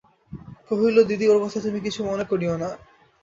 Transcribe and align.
কহিল, 0.69 0.97
দিদি, 1.09 1.25
ওর 1.27 1.37
কথা 1.43 1.59
তুমি 1.59 1.79
কিছু 1.79 1.99
মনে 2.03 2.25
করিয়ো 2.31 2.55
না। 2.57 2.69